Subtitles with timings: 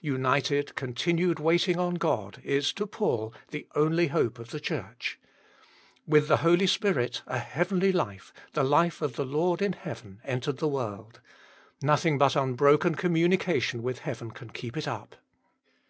[0.00, 5.18] United, continued waiting on God is to Paul the only hope of the Church.
[6.06, 10.56] With the Holy Spirit a heavenly life, the life of the Lord in heaven, entered
[10.56, 11.20] the world;
[11.82, 15.14] nothing but unbroken communication with heaven can keep it up.